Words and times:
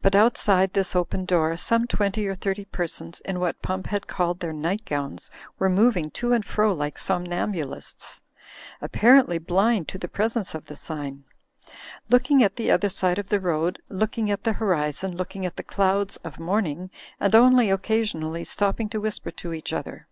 But 0.00 0.14
outside 0.14 0.74
this 0.74 0.94
open 0.94 1.24
door, 1.24 1.56
some 1.56 1.88
twenty 1.88 2.28
or 2.28 2.36
thirty 2.36 2.66
persons 2.66 3.18
in 3.24 3.40
what 3.40 3.60
Pump 3.62 3.88
had 3.88 4.06
called 4.06 4.38
their 4.38 4.52
night 4.52 4.84
gowns 4.84 5.28
were 5.58 5.68
moving 5.68 6.08
to 6.22 6.32
and 6.32 6.44
fro 6.44 6.72
like 6.72 7.00
somnambulists, 7.00 8.20
apparently 8.80 9.38
blind 9.38 9.88
to 9.88 9.98
the 9.98 10.06
presence 10.06 10.54
of 10.54 10.66
the 10.66 10.76
sign; 10.76 11.24
looking 12.08 12.44
at 12.44 12.54
the 12.54 12.70
other 12.70 12.88
side 12.88 13.18
of 13.18 13.28
the 13.28 13.40
road, 13.40 13.82
looking 13.88 14.30
at 14.30 14.44
the 14.44 14.52
horizon, 14.52 15.16
looking 15.16 15.44
at 15.44 15.56
the 15.56 15.64
clouds 15.64 16.16
of 16.18 16.38
morning; 16.38 16.88
and 17.18 17.34
only 17.34 17.70
occasionally 17.72 18.44
stopping 18.44 18.88
to 18.90 19.00
whisper 19.00 19.32
to 19.32 19.52
each 19.52 19.72
other. 19.72 20.06